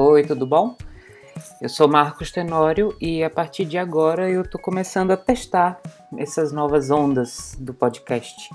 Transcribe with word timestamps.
Oi, 0.00 0.22
tudo 0.22 0.46
bom? 0.46 0.76
Eu 1.60 1.68
sou 1.68 1.88
Marcos 1.88 2.30
Tenório 2.30 2.96
e 3.00 3.24
a 3.24 3.28
partir 3.28 3.64
de 3.64 3.76
agora 3.76 4.30
eu 4.30 4.42
estou 4.42 4.60
começando 4.60 5.10
a 5.10 5.16
testar 5.16 5.82
essas 6.16 6.52
novas 6.52 6.88
ondas 6.88 7.56
do 7.58 7.74
podcast 7.74 8.48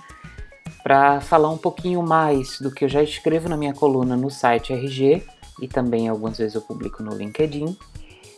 para 0.82 1.20
falar 1.20 1.50
um 1.50 1.58
pouquinho 1.58 2.02
mais 2.02 2.62
do 2.62 2.72
que 2.72 2.86
eu 2.86 2.88
já 2.88 3.04
escrevo 3.04 3.50
na 3.50 3.58
minha 3.58 3.74
coluna 3.74 4.16
no 4.16 4.32
site 4.32 4.72
RG 4.72 5.22
e 5.62 5.68
também 5.68 6.08
algumas 6.08 6.38
vezes 6.38 6.56
eu 6.56 6.62
publico 6.62 7.04
no 7.04 7.14
LinkedIn. 7.14 7.78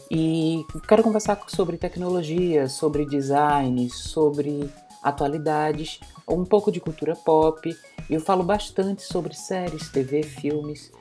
E 0.10 0.66
quero 0.88 1.04
conversar 1.04 1.40
sobre 1.46 1.78
tecnologia, 1.78 2.68
sobre 2.68 3.06
design, 3.06 3.88
sobre 3.88 4.68
atualidades, 5.04 6.00
um 6.28 6.44
pouco 6.44 6.72
de 6.72 6.80
cultura 6.80 7.16
pop. 7.16 7.72
Eu 8.10 8.20
falo 8.20 8.44
bastante 8.44 9.04
sobre 9.04 9.36
séries, 9.36 9.90
TV, 9.90 10.24
filmes. 10.24 10.92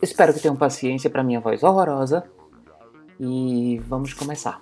Espero 0.00 0.34
que 0.34 0.40
tenham 0.40 0.56
paciência 0.56 1.08
para 1.08 1.22
minha 1.22 1.40
voz 1.40 1.62
horrorosa 1.62 2.24
e 3.18 3.80
vamos 3.86 4.12
começar. 4.12 4.60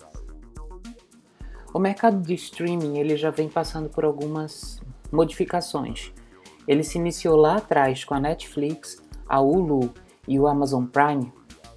O 1.72 1.78
mercado 1.78 2.20
de 2.20 2.34
streaming 2.34 2.98
ele 2.98 3.16
já 3.16 3.30
vem 3.30 3.48
passando 3.48 3.88
por 3.88 4.04
algumas 4.04 4.80
modificações. 5.10 6.12
Ele 6.68 6.84
se 6.84 6.98
iniciou 6.98 7.36
lá 7.36 7.56
atrás 7.56 8.04
com 8.04 8.14
a 8.14 8.20
Netflix, 8.20 9.02
a 9.28 9.40
Hulu 9.40 9.92
e 10.28 10.38
o 10.38 10.46
Amazon 10.46 10.86
Prime, 10.86 11.32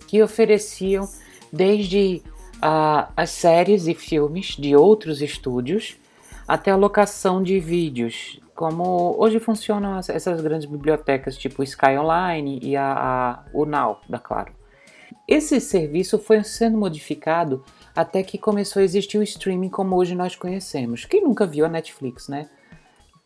que 0.07 0.21
ofereciam 0.21 1.09
desde 1.51 2.21
uh, 2.57 3.11
as 3.17 3.31
séries 3.31 3.87
e 3.87 3.95
filmes 3.95 4.55
de 4.55 4.75
outros 4.75 5.21
estúdios 5.21 5.97
até 6.47 6.71
a 6.71 6.75
locação 6.75 7.41
de 7.41 7.59
vídeos, 7.59 8.39
como 8.57 9.15
hoje 9.19 9.39
funcionam 9.39 9.99
essas 9.99 10.41
grandes 10.41 10.67
bibliotecas 10.67 11.37
tipo 11.37 11.61
Sky 11.61 11.95
Online 11.95 12.59
e 12.63 12.75
a, 12.75 12.91
a, 12.91 13.65
Now 13.65 14.01
da 14.09 14.17
Claro. 14.17 14.51
Esse 15.27 15.61
serviço 15.61 16.17
foi 16.17 16.43
sendo 16.43 16.75
modificado 16.75 17.63
até 17.95 18.23
que 18.23 18.35
começou 18.35 18.81
a 18.81 18.83
existir 18.83 19.19
o 19.19 19.23
streaming 19.23 19.69
como 19.69 19.95
hoje 19.95 20.15
nós 20.15 20.35
conhecemos. 20.35 21.05
Quem 21.05 21.23
nunca 21.23 21.45
viu 21.45 21.65
a 21.65 21.69
Netflix, 21.69 22.27
né? 22.27 22.49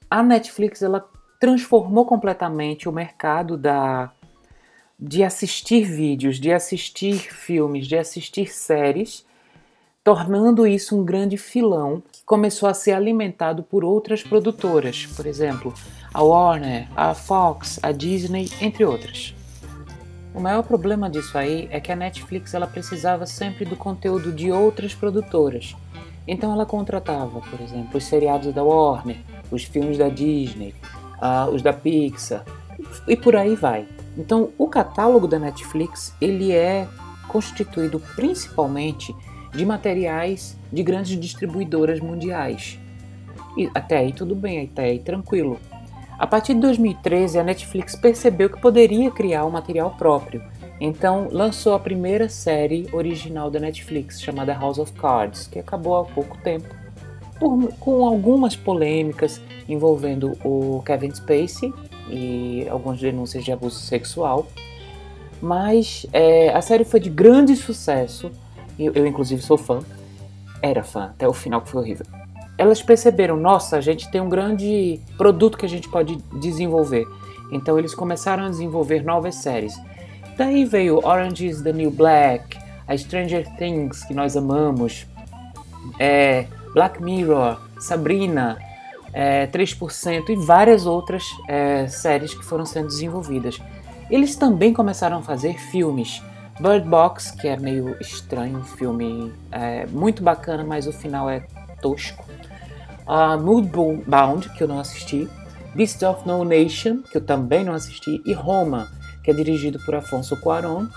A 0.10 0.22
Netflix 0.22 0.82
ela 0.82 1.10
transformou 1.40 2.06
completamente 2.06 2.90
o 2.90 2.92
mercado 2.92 3.58
da 3.58 4.12
de 5.00 5.24
assistir 5.24 5.84
vídeos, 5.84 6.40
de 6.40 6.52
assistir 6.52 7.34
filmes, 7.34 7.88
de 7.88 7.98
assistir 7.98 8.52
séries, 8.52 9.26
tornando 10.04 10.66
isso 10.66 11.00
um 11.00 11.06
grande 11.06 11.38
filão 11.38 12.02
que 12.12 12.24
começou 12.26 12.68
a 12.68 12.74
ser 12.74 12.94
alimentado 12.94 13.62
por 13.62 13.84
outras 13.84 14.24
produtoras, 14.24 15.06
por 15.06 15.26
exemplo, 15.26 15.74
a 16.14 16.24
Warner, 16.24 16.88
a 16.96 17.14
Fox, 17.14 17.80
a 17.84 17.92
Disney, 17.92 18.50
entre 18.60 18.84
outras. 18.84 19.36
O 20.34 20.40
maior 20.40 20.64
problema 20.64 21.10
disso 21.10 21.38
aí 21.38 21.68
é 21.72 21.80
que 21.80 21.92
a 21.92 21.96
Netflix 21.96 22.54
ela 22.54 22.66
precisava 22.66 23.26
sempre 23.26 23.66
do 23.66 23.76
conteúdo 23.76 24.32
de 24.32 24.52
outras 24.52 24.96
produtoras. 24.96 25.76
Então 26.28 26.52
ela 26.52 26.66
contratava, 26.66 27.42
por 27.42 27.60
exemplo, 27.62 27.98
os 27.98 28.06
seriados 28.06 28.54
da 28.54 28.64
Warner, 28.64 29.18
os 29.52 29.64
filmes 29.64 29.98
da 29.98 30.08
Disney, 30.08 30.74
uh, 31.18 31.50
os 31.54 31.62
da 31.62 31.74
Pixar 31.74 32.44
e 33.08 33.16
por 33.16 33.36
aí 33.36 33.56
vai. 33.56 33.86
Então 34.18 34.50
o 34.58 34.68
catálogo 34.68 35.28
da 35.28 35.38
Netflix 35.38 36.14
ele 36.20 36.52
é 36.52 36.88
constituído 37.28 38.00
principalmente 38.16 39.16
de 39.54 39.66
materiais 39.66 40.58
de 40.72 40.84
grandes 40.84 41.20
distribuidoras 41.20 42.00
mundiais. 42.00 42.80
E 43.58 43.70
até 43.74 43.98
aí 43.98 44.14
tudo 44.14 44.36
bem, 44.36 44.64
até 44.64 44.86
aí 44.86 45.00
tranquilo. 45.00 45.60
A 46.18 46.28
partir 46.28 46.54
de 46.54 46.60
2013, 46.62 47.40
a 47.40 47.44
Netflix 47.44 47.96
percebeu 47.96 48.50
que 48.50 48.62
poderia 48.62 49.10
criar 49.10 49.46
um 49.46 49.50
material 49.50 49.96
próprio, 49.98 50.44
então 50.80 51.28
lançou 51.32 51.74
a 51.74 51.80
primeira 51.80 52.30
série 52.30 52.88
original 52.94 53.50
da 53.50 53.60
Netflix, 53.60 54.22
chamada 54.22 54.54
House 54.54 54.78
of 54.78 54.94
Cards, 54.94 55.48
que 55.48 55.60
acabou 55.60 55.98
há 55.98 56.06
pouco 56.06 56.38
tempo, 56.44 56.68
por, 57.40 57.74
com 57.80 58.06
algumas 58.06 58.56
polêmicas 58.56 59.42
envolvendo 59.68 60.38
o 60.46 60.82
Kevin 60.86 61.12
Spacey 61.12 61.74
e 62.10 62.68
algumas 62.70 63.00
denúncias 63.00 63.44
de 63.44 63.52
abuso 63.52 63.80
sexual. 63.80 64.48
Mas 65.42 66.06
é, 66.14 66.50
a 66.50 66.62
série 66.62 66.84
foi 66.84 67.00
de 67.00 67.10
grande 67.10 67.56
sucesso, 67.56 68.32
eu, 68.86 68.94
eu 68.94 69.06
inclusive 69.06 69.42
sou 69.42 69.58
fã, 69.58 69.80
era 70.62 70.84
fã 70.84 71.06
até 71.06 71.28
o 71.28 71.34
final 71.34 71.62
que 71.62 71.70
foi 71.70 71.82
horrível 71.82 72.06
elas 72.62 72.80
perceberam, 72.80 73.38
nossa, 73.38 73.78
a 73.78 73.82
gente 73.82 74.08
tem 74.12 74.22
um 74.22 74.30
grande 74.30 75.00
produto 75.18 75.58
que 75.58 75.66
a 75.66 75.70
gente 75.70 75.90
pode 75.90 76.18
desenvolver. 76.40 77.08
Então 77.52 77.80
eles 77.80 77.96
começaram 77.96 78.46
a 78.46 78.50
desenvolver 78.50 79.04
novas 79.04 79.34
séries. 79.34 79.74
Daí 80.38 80.64
veio 80.64 81.04
Orange 81.04 81.48
is 81.48 81.64
the 81.64 81.74
New 81.74 81.90
Black, 81.90 82.56
a 82.88 82.96
Stranger 82.96 83.48
Things, 83.58 84.04
que 84.04 84.14
nós 84.14 84.38
amamos, 84.38 85.08
é, 85.98 86.46
Black 86.72 87.02
Mirror, 87.02 87.60
Sabrina, 87.80 88.60
é, 89.12 89.48
3% 89.48 90.30
e 90.30 90.36
várias 90.36 90.86
outras 90.86 91.26
é, 91.48 91.88
séries 91.88 92.32
que 92.36 92.46
foram 92.46 92.68
sendo 92.68 92.90
desenvolvidas. 92.90 93.60
Eles 94.08 94.36
também 94.36 94.72
começaram 94.72 95.18
a 95.18 95.22
fazer 95.24 95.58
filmes. 95.58 96.22
Bird 96.60 96.88
Box, 96.88 97.32
que 97.32 97.48
é 97.48 97.58
meio 97.58 97.96
estranho, 98.02 98.60
um 98.60 98.64
filme 98.64 99.34
é, 99.52 99.86
muito 99.88 100.22
bacana, 100.22 100.64
mas 100.64 100.88
o 100.88 100.92
final 100.92 101.30
é 101.30 101.42
tosco 101.82 102.24
uh, 103.08 103.40
Moodbound, 103.42 104.50
que 104.50 104.64
eu 104.64 104.68
não 104.68 104.80
assisti, 104.80 105.28
Beast 105.76 106.02
of 106.04 106.28
No 106.28 106.44
Nation, 106.44 107.02
que 107.02 107.18
eu 107.18 107.22
também 107.22 107.64
não 107.64 107.74
assisti, 107.74 108.22
e 108.26 108.34
Roma, 108.34 108.90
que 109.24 109.32
é 109.32 109.34
dirigido 109.34 109.80
por 109.86 109.96
Afonso 109.96 110.38
Cuarón, 110.38 110.88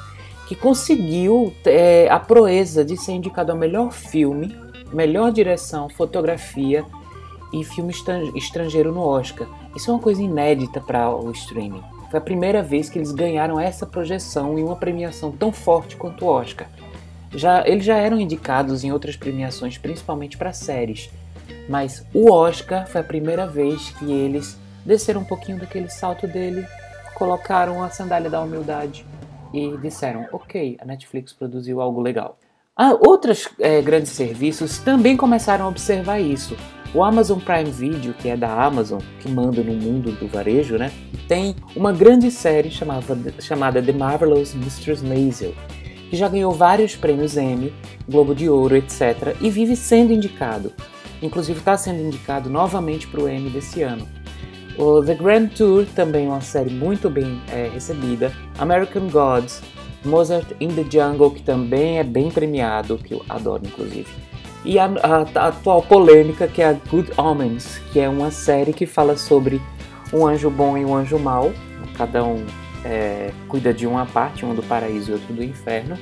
que 0.47 0.55
conseguiu 0.55 1.55
é, 1.65 2.09
a 2.11 2.19
proeza 2.19 2.85
de 2.85 2.97
ser 2.97 3.13
indicado 3.13 3.53
ao 3.53 3.59
melhor 3.59 3.93
filme, 3.93 4.57
melhor 4.93 5.33
direção, 5.33 5.89
fotografia 5.89 6.85
e 7.53 7.65
filme 7.65 7.93
estrangeiro 8.35 8.93
no 8.93 9.01
Oscar. 9.01 9.49
Isso 9.75 9.91
é 9.91 9.95
uma 9.95 10.01
coisa 10.01 10.23
inédita 10.23 10.81
para 10.81 11.09
o 11.11 11.31
streaming. 11.31 11.83
Foi 12.15 12.21
a 12.21 12.23
primeira 12.23 12.63
vez 12.63 12.89
que 12.89 12.97
eles 12.97 13.11
ganharam 13.11 13.59
essa 13.59 13.85
projeção 13.85 14.57
e 14.57 14.63
uma 14.63 14.77
premiação 14.77 15.33
tão 15.33 15.51
forte 15.51 15.97
quanto 15.97 16.25
o 16.25 16.29
Oscar. 16.29 16.69
Já, 17.35 17.67
eles 17.67 17.85
já 17.85 17.97
eram 17.97 18.21
indicados 18.21 18.85
em 18.85 18.93
outras 18.93 19.17
premiações, 19.17 19.77
principalmente 19.79 20.39
para 20.39 20.53
séries, 20.53 21.11
mas 21.69 22.07
o 22.15 22.31
Oscar 22.31 22.87
foi 22.87 23.01
a 23.01 23.05
primeira 23.05 23.49
vez 23.49 23.91
que 23.99 24.13
eles 24.13 24.57
desceram 24.87 25.23
um 25.23 25.25
pouquinho 25.25 25.59
daquele 25.59 25.91
salto 25.91 26.29
dele, 26.29 26.65
colocaram 27.17 27.83
a 27.83 27.91
sandália 27.91 28.31
da 28.31 28.41
humildade 28.41 29.05
e 29.53 29.77
disseram: 29.79 30.29
ok, 30.31 30.77
a 30.81 30.85
Netflix 30.85 31.33
produziu 31.33 31.81
algo 31.81 32.01
legal. 32.01 32.39
Ah, 32.77 32.93
outros 32.93 33.49
é, 33.59 33.83
grandes 33.83 34.13
serviços 34.13 34.79
também 34.79 35.17
começaram 35.17 35.65
a 35.65 35.69
observar 35.69 36.21
isso. 36.21 36.57
O 36.95 37.03
Amazon 37.03 37.41
Prime 37.41 37.73
Video, 37.73 38.15
que 38.15 38.29
é 38.29 38.37
da 38.37 38.65
Amazon, 38.65 39.01
que 39.19 39.29
manda 39.29 39.61
no 39.65 39.75
mundo 39.75 40.13
do 40.13 40.29
varejo, 40.29 40.79
né, 40.79 40.93
tem 41.27 41.57
uma 41.75 41.93
grande 41.93 42.31
série 42.31 42.71
chamada, 42.71 43.19
chamada 43.41 43.83
The 43.83 43.93
Marvelous 43.93 44.55
Mistress 44.55 45.03
Maisel, 45.03 45.53
que 46.09 46.17
já 46.17 46.29
ganhou 46.29 46.53
vários 46.53 46.95
prêmios 46.95 47.37
Emmy, 47.37 47.75
Globo 48.09 48.33
de 48.33 48.49
Ouro, 48.49 48.77
etc., 48.77 49.35
e 49.41 49.51
vive 49.51 49.75
sendo 49.75 50.13
indicado. 50.13 50.73
Inclusive 51.21 51.59
está 51.59 51.77
sendo 51.77 52.01
indicado 52.01 52.49
novamente 52.49 53.09
para 53.09 53.23
o 53.23 53.29
Emmy 53.29 53.51
desse 53.51 53.83
ano. 53.83 54.07
O 54.79 55.03
The 55.03 55.17
Grand 55.17 55.49
Tour 55.49 55.87
também 55.97 56.29
uma 56.29 56.43
série 56.43 56.71
muito 56.71 57.11
bem 57.11 57.43
é, 57.51 57.71
recebida. 57.75 58.33
American 58.59 59.09
Gods, 59.09 59.61
Mozart 60.05 60.47
in 60.61 60.69
the 60.69 60.85
Jungle, 60.89 61.33
que 61.33 61.43
também 61.43 61.99
é 61.99 62.05
bem 62.05 62.31
premiado, 62.31 62.99
que 62.99 63.15
eu 63.15 63.25
adoro 63.29 63.63
inclusive. 63.67 64.07
E 64.65 64.79
a, 64.79 64.87
a, 64.87 65.41
a 65.41 65.49
atual 65.49 65.83
polêmica 65.83 66.49
que 66.49 66.63
é 66.63 66.69
a 66.69 66.73
Good 66.73 67.13
Omens, 67.19 67.79
que 67.93 68.01
é 68.01 68.09
uma 68.09 68.31
série 68.31 68.73
que 68.73 68.87
fala 68.87 69.17
sobre 69.17 69.61
um 70.13 70.27
anjo 70.27 70.49
bom 70.49 70.77
e 70.79 70.85
um 70.85 70.95
anjo 70.95 71.19
mau. 71.19 71.53
Cada 71.97 72.25
um 72.25 72.45
é, 72.85 73.31
cuida 73.49 73.75
de 73.75 73.87
uma 73.87 74.07
parte, 74.07 74.45
um 74.45 74.55
do 74.55 74.63
paraíso 74.63 75.11
e 75.11 75.15
outro 75.15 75.35
do 75.35 75.45
inferno. 75.45 75.99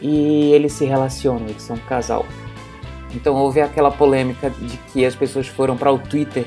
E 0.00 0.52
eles 0.52 0.72
se 0.72 0.84
relacionam, 0.84 1.46
eles 1.48 1.62
são 1.62 1.76
um 1.76 1.80
casal. 1.80 2.24
Então 3.14 3.34
houve 3.34 3.60
aquela 3.60 3.90
polêmica 3.90 4.50
de 4.50 4.76
que 4.92 5.04
as 5.04 5.14
pessoas 5.14 5.46
foram 5.46 5.76
para 5.76 5.92
o 5.92 5.98
Twitter 5.98 6.44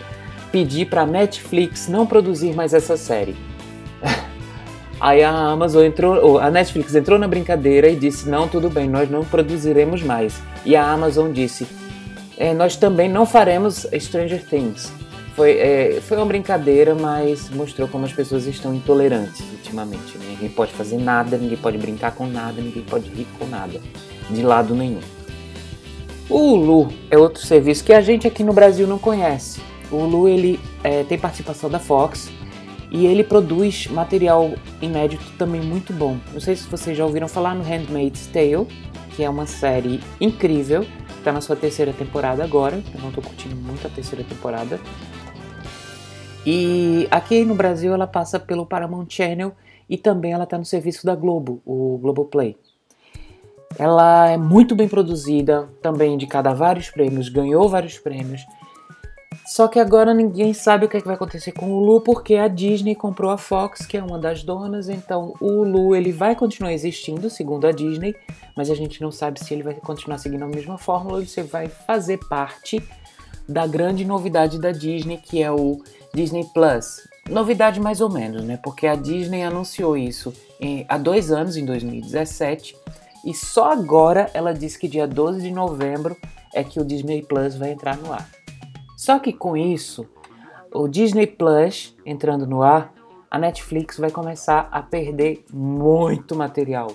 pedir 0.51 0.87
para 0.87 1.03
a 1.03 1.05
Netflix 1.05 1.87
não 1.87 2.05
produzir 2.05 2.55
mais 2.55 2.73
essa 2.73 2.97
série. 2.97 3.35
Aí 4.99 5.23
a 5.23 5.31
Amazon 5.31 5.85
entrou, 5.85 6.39
a 6.39 6.51
Netflix 6.51 6.93
entrou 6.93 7.17
na 7.17 7.27
brincadeira 7.27 7.89
e 7.89 7.95
disse: 7.95 8.27
não, 8.29 8.47
tudo 8.47 8.69
bem, 8.69 8.89
nós 8.89 9.09
não 9.09 9.23
produziremos 9.23 10.03
mais. 10.03 10.41
E 10.65 10.75
a 10.75 10.85
Amazon 10.85 11.31
disse: 11.31 11.65
é, 12.37 12.53
nós 12.53 12.75
também 12.75 13.09
não 13.09 13.25
faremos 13.25 13.87
Stranger 13.97 14.43
Things. 14.43 14.91
Foi, 15.35 15.51
é, 15.51 16.01
foi 16.01 16.17
uma 16.17 16.25
brincadeira, 16.25 16.93
mas 16.93 17.49
mostrou 17.49 17.87
como 17.87 18.03
as 18.03 18.11
pessoas 18.11 18.45
estão 18.45 18.73
intolerantes 18.73 19.39
ultimamente. 19.53 20.17
Né? 20.17 20.25
Ninguém 20.31 20.49
pode 20.49 20.73
fazer 20.73 20.97
nada, 20.97 21.37
ninguém 21.37 21.57
pode 21.57 21.77
brincar 21.77 22.11
com 22.13 22.27
nada, 22.27 22.61
ninguém 22.61 22.83
pode 22.83 23.09
rir 23.09 23.27
com 23.37 23.45
nada, 23.45 23.79
de 24.29 24.41
lado 24.41 24.75
nenhum. 24.75 24.99
O 26.29 26.53
Hulu 26.53 26.93
é 27.09 27.17
outro 27.17 27.45
serviço 27.45 27.85
que 27.85 27.93
a 27.93 28.01
gente 28.01 28.27
aqui 28.27 28.43
no 28.43 28.51
Brasil 28.51 28.85
não 28.85 28.99
conhece. 28.99 29.61
O 29.89 29.95
Hulu 29.95 30.27
ele 30.27 30.59
é, 30.83 31.03
tem 31.03 31.17
participação 31.17 31.69
da 31.69 31.79
Fox 31.79 32.29
E 32.91 33.05
ele 33.05 33.23
produz 33.23 33.87
material 33.87 34.51
inédito 34.81 35.23
também 35.37 35.61
muito 35.61 35.93
bom. 35.93 36.17
Não 36.33 36.39
sei 36.39 36.55
se 36.55 36.67
vocês 36.67 36.97
já 36.97 37.05
ouviram 37.05 37.27
falar 37.27 37.53
no 37.53 37.63
Handmaid's 37.63 38.27
Tale, 38.27 38.67
que 39.15 39.23
é 39.23 39.29
uma 39.29 39.45
série 39.45 39.99
incrível, 40.19 40.85
está 41.17 41.31
na 41.31 41.41
sua 41.41 41.55
terceira 41.55 41.93
temporada 41.93 42.43
agora. 42.43 42.81
Eu 42.93 43.01
não 43.01 43.09
estou 43.09 43.23
curtindo 43.23 43.55
muito 43.55 43.85
a 43.85 43.89
terceira 43.89 44.23
temporada. 44.23 44.79
E 46.45 47.07
aqui 47.11 47.43
no 47.45 47.53
Brasil 47.53 47.93
ela 47.93 48.07
passa 48.07 48.39
pelo 48.39 48.65
Paramount 48.65 49.07
Channel 49.09 49.51
e 49.89 49.97
também 49.97 50.31
ela 50.31 50.45
está 50.45 50.57
no 50.57 50.65
serviço 50.65 51.05
da 51.05 51.13
Globo, 51.13 51.61
o 51.65 51.99
Globoplay. 52.01 52.55
Ela 53.77 54.29
é 54.29 54.37
muito 54.37 54.75
bem 54.75 54.87
produzida, 54.87 55.69
também 55.81 56.13
indicada 56.13 56.49
a 56.49 56.53
vários 56.53 56.89
prêmios, 56.89 57.29
ganhou 57.29 57.69
vários 57.69 57.97
prêmios. 57.99 58.45
Só 59.49 59.67
que 59.67 59.79
agora 59.79 60.13
ninguém 60.13 60.53
sabe 60.53 60.85
o 60.85 60.87
que, 60.87 60.95
é 60.95 61.01
que 61.01 61.07
vai 61.07 61.15
acontecer 61.15 61.53
com 61.53 61.71
o 61.71 61.83
Lu, 61.83 62.01
porque 62.01 62.35
a 62.35 62.47
Disney 62.47 62.93
comprou 62.93 63.31
a 63.31 63.37
Fox, 63.37 63.83
que 63.83 63.97
é 63.97 64.03
uma 64.03 64.19
das 64.19 64.43
donas, 64.43 64.89
então 64.89 65.33
o 65.41 65.63
Lu 65.63 65.95
ele 65.95 66.11
vai 66.11 66.35
continuar 66.35 66.71
existindo, 66.71 67.31
segundo 67.31 67.65
a 67.65 67.71
Disney, 67.71 68.15
mas 68.55 68.69
a 68.69 68.75
gente 68.75 69.01
não 69.01 69.11
sabe 69.11 69.39
se 69.43 69.51
ele 69.51 69.63
vai 69.63 69.73
continuar 69.73 70.19
seguindo 70.19 70.43
a 70.43 70.47
mesma 70.47 70.77
fórmula 70.77 71.17
ou 71.17 71.25
se 71.25 71.41
vai 71.41 71.67
fazer 71.67 72.19
parte 72.29 72.79
da 73.47 73.65
grande 73.65 74.05
novidade 74.05 74.59
da 74.59 74.71
Disney, 74.71 75.17
que 75.17 75.41
é 75.41 75.51
o 75.51 75.81
Disney 76.13 76.45
Plus. 76.53 77.07
Novidade 77.27 77.79
mais 77.79 78.01
ou 78.01 78.09
menos, 78.11 78.43
né? 78.43 78.59
Porque 78.63 78.85
a 78.85 78.93
Disney 78.93 79.41
anunciou 79.41 79.97
isso 79.97 80.31
em, 80.59 80.85
há 80.87 80.95
dois 80.95 81.31
anos, 81.31 81.57
em 81.57 81.65
2017, 81.65 82.77
e 83.25 83.33
só 83.33 83.71
agora 83.71 84.29
ela 84.31 84.53
disse 84.53 84.77
que 84.77 84.87
dia 84.87 85.07
12 85.07 85.41
de 85.41 85.49
novembro 85.49 86.15
é 86.53 86.63
que 86.63 86.79
o 86.79 86.85
Disney 86.85 87.23
Plus 87.23 87.55
vai 87.55 87.71
entrar 87.71 87.97
no 87.97 88.13
ar. 88.13 88.29
Só 89.09 89.17
que 89.17 89.33
com 89.33 89.57
isso, 89.57 90.07
o 90.71 90.87
Disney 90.87 91.25
Plus 91.25 91.97
entrando 92.05 92.45
no 92.45 92.61
ar, 92.61 92.93
a 93.31 93.39
Netflix 93.39 93.97
vai 93.97 94.11
começar 94.11 94.69
a 94.71 94.83
perder 94.83 95.43
muito 95.51 96.35
material. 96.35 96.91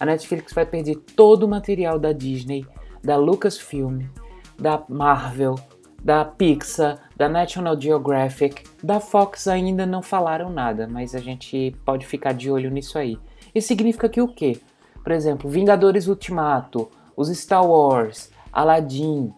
A 0.00 0.06
Netflix 0.06 0.54
vai 0.54 0.64
perder 0.64 0.94
todo 1.14 1.42
o 1.42 1.48
material 1.48 1.98
da 1.98 2.12
Disney, 2.12 2.66
da 3.04 3.16
Lucasfilm, 3.16 4.06
da 4.58 4.82
Marvel, 4.88 5.54
da 6.02 6.24
Pixar, 6.24 6.98
da 7.14 7.28
National 7.28 7.78
Geographic, 7.78 8.64
da 8.82 8.98
Fox 8.98 9.46
ainda 9.46 9.84
não 9.84 10.00
falaram 10.00 10.48
nada, 10.48 10.88
mas 10.90 11.14
a 11.14 11.18
gente 11.18 11.76
pode 11.84 12.06
ficar 12.06 12.32
de 12.32 12.50
olho 12.50 12.70
nisso 12.70 12.96
aí. 12.96 13.18
Isso 13.54 13.68
significa 13.68 14.08
que 14.08 14.22
o 14.22 14.28
quê? 14.28 14.58
Por 15.04 15.12
exemplo, 15.12 15.50
Vingadores 15.50 16.08
Ultimato, 16.08 16.90
os 17.14 17.28
Star 17.28 17.66
Wars, 17.66 18.30
Aladdin 18.50 19.30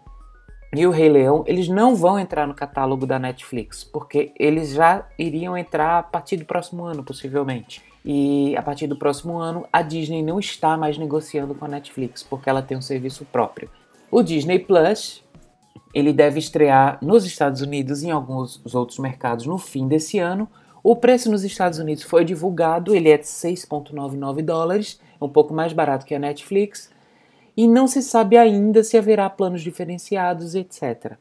e 0.75 0.87
o 0.87 0.91
Rei 0.91 1.11
Leão, 1.11 1.45
eles 1.47 1.69
não 1.69 1.95
vão 1.95 2.19
entrar 2.19 2.47
no 2.47 2.55
catálogo 2.55 3.07
da 3.07 3.19
Netflix, 3.19 3.85
porque 3.85 4.33
eles 4.39 4.71
já 4.71 5.07
iriam 5.19 5.57
entrar 5.57 5.99
a 5.99 6.03
partir 6.03 6.39
do 6.39 6.47
próximo 6.47 6.85
ano, 6.85 7.05
possivelmente. 7.05 7.83
E 8.03 8.57
a 8.57 8.63
partir 8.63 8.87
do 8.87 8.97
próximo 8.97 9.37
ano, 9.37 9.67
a 9.71 9.83
Disney 9.83 10.23
não 10.23 10.41
está 10.41 10.77
mais 10.77 10.97
negociando 10.97 11.55
com 11.55 11.67
a 11.67 11.69
Netflix, 11.69 12.23
porque 12.23 12.49
ela 12.49 12.63
tem 12.63 12.77
um 12.77 12.83
serviço 12.83 13.27
próprio. 13.27 13.69
O 14.11 14.23
Disney 14.23 14.59
Plus, 14.59 15.23
ele 15.93 16.13
deve 16.13 16.39
estrear 16.39 16.99
nos 17.03 17.27
Estados 17.27 17.61
Unidos 17.61 18.03
e 18.03 18.07
em 18.07 18.11
alguns 18.11 18.61
outros 18.75 18.99
mercados 18.99 19.45
no 19.45 19.59
fim 19.59 19.87
desse 19.87 20.19
ano. 20.19 20.49
O 20.83 20.97
preço 20.97 21.31
nos 21.31 21.45
Estados 21.45 21.79
Unidos 21.79 22.03
foi 22.03 22.25
divulgado, 22.25 22.95
ele 22.95 23.11
é 23.11 23.19
de 23.19 23.25
6,99 23.25 24.43
dólares, 24.43 24.99
um 25.21 25.29
pouco 25.29 25.53
mais 25.53 25.73
barato 25.73 26.07
que 26.07 26.15
a 26.15 26.19
Netflix, 26.19 26.91
e 27.57 27.69
não 27.69 27.87
se 27.87 28.03
sabe 28.03 28.37
ainda 28.37 28.83
se 28.83 28.97
haverá 28.97 29.29
planos 29.29 29.61
diferenciados, 29.61 30.55
etc. 30.55 31.13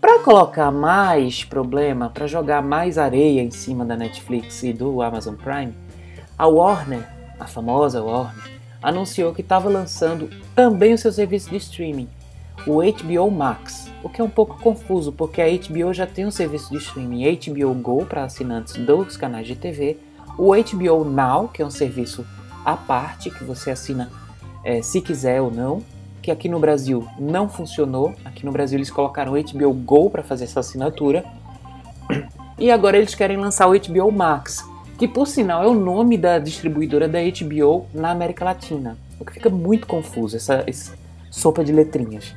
Para 0.00 0.20
colocar 0.20 0.70
mais 0.70 1.44
problema, 1.44 2.10
para 2.10 2.26
jogar 2.26 2.62
mais 2.62 2.98
areia 2.98 3.42
em 3.42 3.50
cima 3.50 3.84
da 3.84 3.96
Netflix 3.96 4.62
e 4.62 4.72
do 4.72 5.02
Amazon 5.02 5.34
Prime, 5.34 5.74
a 6.38 6.46
Warner, 6.46 7.06
a 7.38 7.46
famosa 7.46 8.02
Warner, 8.02 8.56
anunciou 8.82 9.34
que 9.34 9.40
estava 9.40 9.68
lançando 9.68 10.30
também 10.54 10.94
o 10.94 10.98
seu 10.98 11.12
serviço 11.12 11.50
de 11.50 11.56
streaming, 11.56 12.08
o 12.66 12.80
HBO 12.80 13.30
Max, 13.30 13.90
o 14.02 14.08
que 14.08 14.20
é 14.20 14.24
um 14.24 14.30
pouco 14.30 14.60
confuso 14.60 15.12
porque 15.12 15.40
a 15.40 15.46
HBO 15.46 15.92
já 15.92 16.06
tem 16.06 16.26
um 16.26 16.30
serviço 16.30 16.70
de 16.70 16.78
streaming 16.78 17.36
HBO 17.36 17.74
Go 17.74 18.06
para 18.06 18.24
assinantes 18.24 18.74
dos 18.74 19.16
canais 19.16 19.46
de 19.46 19.56
TV, 19.56 19.98
o 20.38 20.52
HBO 20.52 21.04
Now, 21.04 21.48
que 21.48 21.62
é 21.62 21.66
um 21.66 21.70
serviço 21.70 22.26
à 22.64 22.76
parte 22.76 23.30
que 23.30 23.44
você 23.44 23.70
assina 23.70 24.10
é, 24.66 24.82
se 24.82 25.00
quiser 25.00 25.40
ou 25.40 25.48
não, 25.48 25.80
que 26.20 26.28
aqui 26.28 26.48
no 26.48 26.58
Brasil 26.58 27.06
não 27.20 27.48
funcionou. 27.48 28.12
Aqui 28.24 28.44
no 28.44 28.50
Brasil 28.50 28.76
eles 28.76 28.90
colocaram 28.90 29.32
o 29.32 29.40
HBO 29.40 29.72
Go 29.72 30.10
para 30.10 30.24
fazer 30.24 30.44
essa 30.44 30.58
assinatura. 30.58 31.24
E 32.58 32.70
agora 32.70 32.96
eles 32.96 33.14
querem 33.14 33.36
lançar 33.36 33.68
o 33.68 33.78
HBO 33.78 34.10
Max, 34.10 34.64
que 34.98 35.06
por 35.06 35.28
sinal 35.28 35.62
é 35.62 35.68
o 35.68 35.74
nome 35.74 36.18
da 36.18 36.38
distribuidora 36.38 37.06
da 37.06 37.18
HBO 37.20 37.86
na 37.94 38.10
América 38.10 38.44
Latina. 38.44 38.98
O 39.20 39.24
que 39.24 39.34
fica 39.34 39.48
muito 39.48 39.86
confuso, 39.86 40.36
essa, 40.36 40.64
essa 40.66 40.94
sopa 41.30 41.62
de 41.62 41.70
letrinhas. 41.70 42.34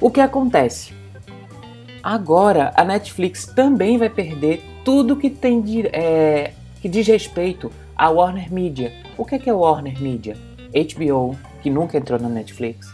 O 0.00 0.10
que 0.10 0.20
acontece? 0.20 0.94
Agora 2.02 2.72
a 2.74 2.84
Netflix 2.84 3.46
também 3.46 3.98
vai 3.98 4.08
perder 4.08 4.64
tudo 4.84 5.16
que 5.16 5.28
tem 5.28 5.60
de, 5.60 5.86
é, 5.88 6.54
que 6.80 6.88
diz 6.88 7.06
respeito 7.06 7.70
à 7.94 8.08
Warner 8.08 8.50
Media. 8.50 8.92
O 9.18 9.24
que 9.24 9.34
é, 9.34 9.38
que 9.38 9.50
é 9.50 9.52
Warner 9.52 10.00
Media? 10.00 10.36
HBO, 10.72 11.36
que 11.62 11.70
nunca 11.70 11.98
entrou 11.98 12.18
na 12.18 12.28
Netflix. 12.28 12.92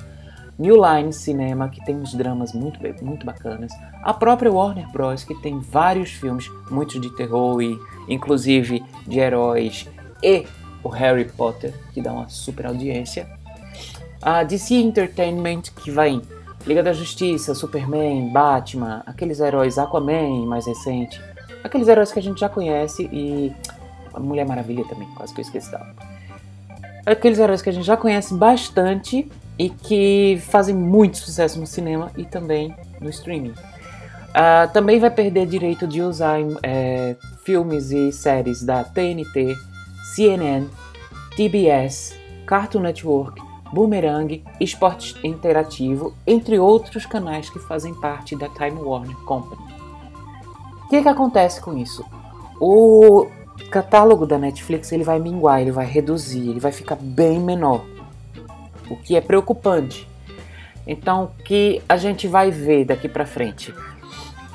New 0.59 0.77
Line 0.85 1.13
Cinema, 1.13 1.69
que 1.69 1.85
tem 1.85 1.97
uns 1.97 2.13
dramas 2.15 2.53
muito, 2.53 2.81
muito 3.01 3.25
bacanas. 3.25 3.73
A 4.03 4.13
própria 4.13 4.51
Warner 4.51 4.91
Bros., 4.91 5.23
que 5.23 5.35
tem 5.37 5.61
vários 5.61 6.11
filmes, 6.11 6.51
muitos 6.69 7.01
de 7.01 7.15
terror 7.17 7.63
e 7.63 7.79
inclusive 8.09 8.85
de 9.07 9.21
heróis. 9.21 9.89
E 10.23 10.45
o 10.83 10.89
Harry 10.89 11.27
Potter, 11.27 11.73
que 11.93 12.01
dá 12.03 12.13
uma 12.13 12.29
super 12.29 12.67
audiência. 12.67 13.29
A 14.21 14.43
DC 14.43 14.75
Entertainment, 14.75 15.63
que 15.77 15.93
vai 15.93 16.21
Liga 16.67 16.83
da 16.83 16.93
Justiça, 16.93 17.55
Superman, 17.55 18.31
Batman, 18.31 19.03
aqueles 19.07 19.39
heróis 19.39 19.79
Aquaman 19.79 20.45
mais 20.45 20.67
recente, 20.67 21.23
aqueles 21.63 21.87
heróis 21.87 22.11
que 22.11 22.19
a 22.19 22.23
gente 22.23 22.41
já 22.41 22.49
conhece 22.49 23.09
e 23.13 23.55
a 24.13 24.19
Mulher 24.19 24.47
Maravilha 24.47 24.85
também, 24.87 25.09
quase 25.15 25.33
que 25.33 25.41
eu 25.41 25.45
esqueci 25.45 25.71
dela. 25.71 26.18
Aqueles 27.13 27.39
heróis 27.39 27.63
que 27.63 27.71
a 27.71 27.73
gente 27.73 27.87
já 27.87 27.97
conhece 27.97 28.35
bastante 28.35 29.31
e 29.59 29.71
que 29.71 30.39
fazem 30.51 30.75
muito 30.75 31.17
sucesso 31.17 31.59
no 31.59 31.67
cinema 31.67 32.13
e 32.19 32.25
também 32.25 32.75
no 33.01 33.09
streaming. 33.09 33.55
Uh, 34.29 34.71
também 34.75 35.01
vai 35.01 35.11
perder 35.11 35.47
direito 35.47 35.87
de 35.87 36.03
usar 36.03 36.39
é, 36.63 37.17
filmes 37.45 37.91
e 37.91 38.13
séries 38.13 38.63
da 38.63 38.85
TNT, 38.85 39.57
CNN, 40.15 40.67
TBS, 41.35 42.15
Cartoon 42.47 42.81
Network, 42.81 43.41
Boomerang, 43.73 44.45
Esporte 44.61 45.15
Interativo, 45.27 46.15
entre 46.27 46.59
outros 46.59 47.07
canais 47.07 47.49
que 47.49 47.59
fazem 47.59 47.95
parte 47.95 48.37
da 48.37 48.51
Time 48.51 48.81
Warner 48.83 49.17
Company. 49.25 49.63
O 50.85 50.89
que, 50.89 51.03
que 51.03 51.09
acontece 51.09 51.61
com 51.61 51.77
isso? 51.77 52.05
O 52.61 53.27
catálogo 53.71 54.27
da 54.27 54.39
Netflix 54.39 54.93
ele 54.93 55.05
vai 55.05 55.19
minguar, 55.19 55.61
ele 55.61 55.73
vai 55.73 55.87
reduzir, 55.87 56.51
ele 56.51 56.61
vai 56.61 56.73
ficar 56.73 56.97
bem 56.97 57.39
menor, 57.41 57.85
o 58.89 58.97
que 58.97 59.17
é 59.17 59.21
preocupante. 59.21 60.09
Então, 60.87 61.25
o 61.25 61.43
que 61.43 61.83
a 61.87 61.97
gente 61.99 62.27
vai 62.27 62.51
ver 62.51 62.87
daqui 62.87 63.09
para 63.09 63.27
frente? 63.27 63.75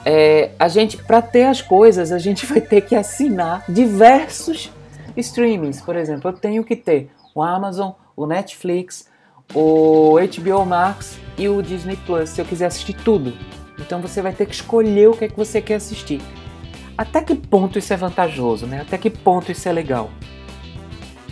É, 0.04 0.50
a 0.58 0.68
gente, 0.68 0.98
para 0.98 1.22
ter 1.22 1.44
as 1.46 1.62
coisas, 1.62 2.12
a 2.12 2.18
gente 2.18 2.46
vai 2.48 2.60
ter 2.60 2.82
que 2.82 2.96
assinar 2.96 3.64
diversos 3.70 4.72
streamings. 5.16 5.82
Por 5.82 5.96
exemplo, 5.96 6.32
eu 6.32 6.34
tenho 6.34 6.64
que 6.64 6.76
ter 6.76 7.12
o 7.36 7.42
Amazon, 7.42 7.92
o 8.16 8.26
Netflix, 8.26 9.08
o 9.54 10.16
HBO 10.20 10.66
Max 10.66 11.18
e 11.38 11.48
o 11.48 11.62
Disney 11.62 11.98
Plus, 11.98 12.30
se 12.30 12.42
eu 12.42 12.46
quiser 12.46 12.66
assistir 12.66 12.94
tudo. 12.94 13.34
Então 13.80 14.02
você 14.02 14.22
vai 14.22 14.34
ter 14.34 14.46
que 14.46 14.56
escolher 14.56 15.10
o 15.10 15.14
que 15.14 15.26
é 15.26 15.28
que 15.28 15.38
você 15.38 15.62
quer 15.62 15.76
assistir. 15.76 16.22
Até 16.98 17.22
que 17.22 17.36
ponto 17.36 17.80
isso 17.80 17.92
é 17.94 17.98
vantajoso, 17.98 18.66
né? 18.66 18.82
Até 18.82 18.98
que 18.98 19.10
ponto 19.10 19.52
isso 19.52 19.68
é 19.68 19.72
legal? 19.72 20.10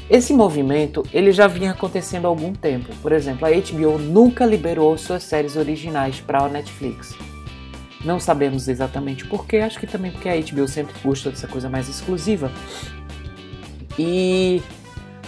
Esse 0.09 0.33
movimento 0.33 1.03
ele 1.13 1.31
já 1.31 1.47
vinha 1.47 1.71
acontecendo 1.71 2.25
há 2.25 2.27
algum 2.27 2.51
tempo. 2.53 2.93
Por 3.01 3.11
exemplo, 3.11 3.47
a 3.47 3.49
HBO 3.49 3.97
nunca 3.97 4.45
liberou 4.45 4.97
suas 4.97 5.23
séries 5.23 5.55
originais 5.55 6.19
para 6.19 6.43
a 6.43 6.49
Netflix. 6.49 7.15
Não 8.03 8.19
sabemos 8.19 8.67
exatamente 8.67 9.25
porquê, 9.25 9.57
acho 9.57 9.79
que 9.79 9.87
também 9.87 10.11
porque 10.11 10.27
a 10.27 10.35
HBO 10.35 10.67
sempre 10.67 10.93
gosta 11.03 11.29
dessa 11.29 11.47
coisa 11.47 11.69
mais 11.69 11.87
exclusiva. 11.87 12.51
E 13.97 14.61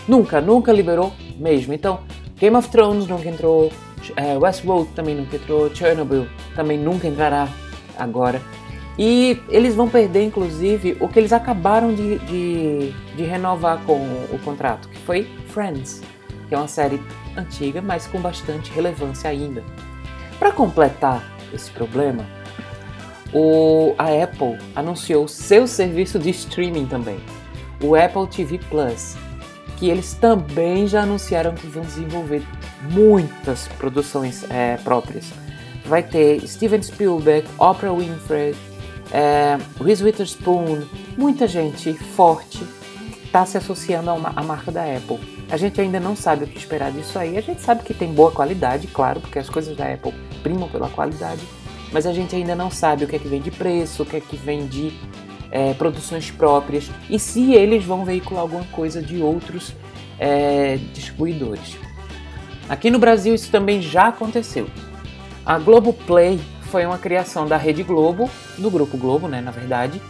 nunca, 0.08 0.42
nunca 0.42 0.74
liberou 0.74 1.13
mesmo. 1.38 1.74
Então, 1.74 2.02
Game 2.38 2.56
of 2.58 2.68
Thrones 2.70 3.08
nunca 3.08 3.30
entrou, 3.30 3.72
é, 4.18 4.38
Westworld 4.38 4.92
também 4.94 5.16
nunca 5.16 5.36
entrou, 5.36 5.74
Chernobyl 5.74 6.28
também 6.56 6.78
nunca 6.78 7.08
entrará 7.08 7.48
agora. 7.98 8.42
E 8.98 9.42
eles 9.50 9.74
vão 9.74 9.90
perder, 9.90 10.24
inclusive, 10.24 10.98
o 11.00 11.08
que 11.08 11.20
eles 11.20 11.34
acabaram 11.34 11.94
de, 11.94 12.20
de, 12.20 12.92
de 13.16 13.24
renovar 13.24 13.80
com 13.86 13.98
o 14.32 14.40
contrato, 14.44 14.88
que 14.88 15.00
foi 15.00 15.28
Friends, 15.48 16.02
que 16.48 16.54
é 16.54 16.58
uma 16.58 16.68
série 16.68 17.02
antiga, 17.36 17.82
mas 17.82 18.06
com 18.06 18.20
bastante 18.20 18.72
relevância 18.72 19.30
ainda. 19.30 19.64
Para 20.38 20.52
completar 20.52 21.24
esse 21.52 21.72
problema, 21.72 22.26
o, 23.34 23.96
a 23.98 24.24
Apple 24.24 24.60
anunciou 24.76 25.28
seu 25.28 25.66
serviço 25.66 26.20
de 26.20 26.30
streaming 26.30 26.86
também, 26.86 27.20
o 27.82 27.96
Apple 27.96 28.28
TV 28.28 28.60
Plus, 28.70 29.16
que 29.78 29.90
eles 29.90 30.14
também 30.14 30.88
já 30.88 31.02
anunciaram 31.02 31.56
que 31.56 31.66
vão 31.66 31.84
desenvolver 31.84 32.44
muitas 32.92 33.68
produções 33.80 34.46
é, 34.52 34.78
próprias. 34.78 35.32
Vai 35.86 36.04
ter 36.04 36.48
Steven 36.48 36.82
Spielberg, 36.82 37.48
Oprah 37.58 37.92
Winfrey, 37.92 38.56
é, 39.13 39.58
Reese 39.82 40.03
Witherspoon, 40.03 40.82
muita 41.17 41.48
gente 41.48 41.93
forte 41.93 42.65
está 43.24 43.46
se 43.46 43.58
associando 43.58 44.12
à 44.12 44.43
marca 44.43 44.72
da 44.72 44.84
Apple. 44.84 45.20
A 45.50 45.58
gente 45.58 45.79
ainda 45.79 46.00
não 46.00 46.15
sabe 46.15 46.43
o 46.43 46.48
que 46.48 46.58
esperar 46.58 46.91
disso 46.91 47.17
aí. 47.17 47.38
A 47.38 47.41
gente 47.41 47.62
sabe 47.62 47.84
que 47.84 47.93
tem 47.93 48.13
boa 48.13 48.32
qualidade, 48.32 48.88
claro, 48.88 49.20
porque 49.22 49.39
as 49.39 49.50
coisas 49.50 49.75
da 49.75 49.91
Apple 49.91 50.13
primam 50.43 50.70
pela 50.70 50.89
qualidade 50.89 51.41
mas 51.93 52.08
a 52.08 52.12
gente 52.12 52.36
ainda 52.36 52.55
não 52.55 52.72
sabe 52.72 53.05
o 53.05 53.08
que 53.08 53.15
é 53.15 53.20
que 53.20 53.27
vem 53.27 53.39
de 53.39 53.51
preço, 53.51 54.01
o 54.01 54.05
que 54.05 54.17
é 54.17 54.20
que 54.20 54.36
vem 54.36 54.65
de 54.65 54.91
é, 55.51 55.75
produções 55.75 56.32
próprias 56.32 56.89
e 57.08 57.20
se 57.20 57.53
eles 57.53 57.86
vão 57.86 58.03
veicular 58.03 58.41
alguma 58.41 58.65
coisa 58.65 59.00
de 59.00 59.22
outros 59.22 59.74
é, 60.17 60.77
distribuidores. 60.91 61.77
Aqui 62.67 62.89
no 62.89 62.98
Brasil 62.98 63.36
isso 63.36 63.51
também 63.51 63.79
já 63.79 64.08
aconteceu. 64.08 64.67
A 65.46 65.60
Globoplay 65.60 66.39
foi 66.74 66.88
uma 66.88 66.98
criação 66.98 67.46
da 67.46 67.56
Rede 67.56 67.84
Globo, 67.84 68.27
do 68.58 68.72
Grupo 68.72 68.98
Globo, 68.98 69.27
né, 69.27 69.39
na 69.39 69.51
verdade, 69.51 70.01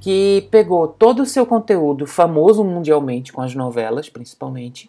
que 0.00 0.46
pegou 0.52 0.86
todo 0.86 1.22
o 1.22 1.26
seu 1.26 1.44
conteúdo 1.44 2.06
famoso 2.06 2.62
mundialmente, 2.62 3.32
com 3.32 3.42
as 3.42 3.56
novelas 3.56 4.08
principalmente, 4.08 4.88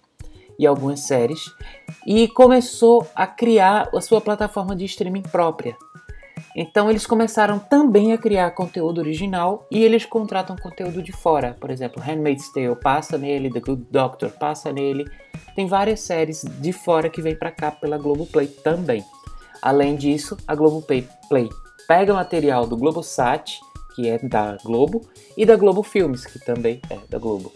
e 0.59 0.67
algumas 0.67 0.99
séries, 0.99 1.51
e 2.05 2.27
começou 2.27 3.07
a 3.15 3.25
criar 3.25 3.89
a 3.91 3.99
sua 3.99 4.21
plataforma 4.21 4.75
de 4.75 4.85
streaming 4.85 5.23
própria, 5.23 5.75
então 6.55 6.87
eles 6.87 7.07
começaram 7.07 7.57
também 7.57 8.13
a 8.13 8.17
criar 8.19 8.51
conteúdo 8.51 8.99
original 8.99 9.65
e 9.71 9.83
eles 9.83 10.05
contratam 10.05 10.55
conteúdo 10.55 11.01
de 11.01 11.11
fora. 11.11 11.57
Por 11.59 11.71
exemplo, 11.71 11.99
Handmaid's 11.99 12.51
Tale 12.53 12.75
passa 12.75 13.17
nele, 13.17 13.51
The 13.51 13.59
Good 13.59 13.87
Doctor 13.89 14.29
passa 14.29 14.71
nele. 14.71 15.03
Tem 15.55 15.65
várias 15.65 16.01
séries 16.01 16.43
de 16.43 16.71
fora 16.71 17.09
que 17.09 17.23
vem 17.23 17.35
para 17.35 17.49
cá 17.49 17.71
pela 17.71 17.97
Globoplay 17.97 18.45
também. 18.47 19.03
Além 19.67 19.97
disso, 19.97 20.37
a 20.47 20.55
Globoplay 20.55 21.05
Play 21.27 21.49
pega 21.89 22.13
material 22.13 22.65
do 22.65 22.77
Globosat, 22.77 23.59
que 23.93 24.07
é 24.07 24.17
da 24.17 24.55
Globo, 24.63 25.01
e 25.35 25.45
da 25.45 25.57
Globo 25.57 25.83
Filmes, 25.83 26.25
que 26.25 26.39
também 26.39 26.81
é 26.89 26.97
da 27.09 27.19
Globo. 27.19 27.51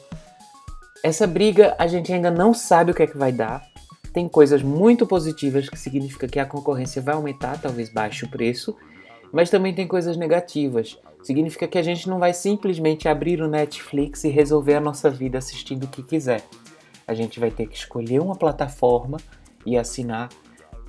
Essa 1.01 1.25
briga 1.25 1.73
a 1.79 1.87
gente 1.87 2.11
ainda 2.11 2.29
não 2.29 2.53
sabe 2.53 2.91
o 2.91 2.93
que 2.93 3.03
é 3.03 3.07
que 3.07 3.17
vai 3.17 3.31
dar. 3.31 3.65
Tem 4.11 4.27
coisas 4.27 4.61
muito 4.61 5.07
positivas 5.07 5.69
que 5.69 5.79
significa 5.79 6.27
que 6.27 6.37
a 6.37 6.45
concorrência 6.45 7.01
vai 7.01 7.15
aumentar, 7.15 7.61
talvez 7.61 7.87
baixe 7.87 8.25
o 8.25 8.29
preço, 8.29 8.75
mas 9.31 9.49
também 9.49 9.73
tem 9.73 9.87
coisas 9.87 10.17
negativas. 10.17 10.99
Significa 11.23 11.65
que 11.65 11.77
a 11.77 11.83
gente 11.83 12.09
não 12.09 12.19
vai 12.19 12.33
simplesmente 12.33 13.07
abrir 13.07 13.41
o 13.41 13.47
Netflix 13.47 14.25
e 14.25 14.27
resolver 14.27 14.75
a 14.75 14.81
nossa 14.81 15.09
vida 15.09 15.37
assistindo 15.37 15.85
o 15.85 15.87
que 15.87 16.03
quiser. 16.03 16.43
A 17.07 17.13
gente 17.13 17.39
vai 17.39 17.51
ter 17.51 17.67
que 17.67 17.77
escolher 17.77 18.19
uma 18.19 18.35
plataforma 18.35 19.15
e 19.65 19.77
assinar 19.77 20.27